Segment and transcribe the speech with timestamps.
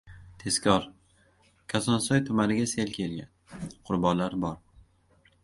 [0.43, 0.87] Tezkor:
[1.73, 3.69] Kosonsoy tumaniga sel kelgan.
[3.91, 4.59] Qurbonlar bor